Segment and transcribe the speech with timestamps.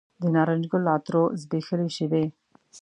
[0.21, 2.25] د نارنج ګل عطرو زبیښلې شیبې